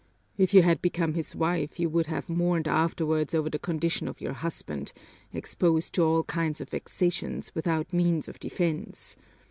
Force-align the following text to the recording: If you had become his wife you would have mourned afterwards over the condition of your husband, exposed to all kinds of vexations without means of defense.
If 0.35 0.55
you 0.55 0.63
had 0.63 0.81
become 0.81 1.13
his 1.13 1.35
wife 1.35 1.79
you 1.79 1.87
would 1.87 2.07
have 2.07 2.27
mourned 2.27 2.67
afterwards 2.67 3.35
over 3.35 3.51
the 3.51 3.59
condition 3.59 4.07
of 4.07 4.19
your 4.19 4.33
husband, 4.33 4.93
exposed 5.31 5.93
to 5.93 6.03
all 6.03 6.23
kinds 6.23 6.59
of 6.59 6.71
vexations 6.71 7.53
without 7.53 7.93
means 7.93 8.27
of 8.27 8.39
defense. 8.39 9.15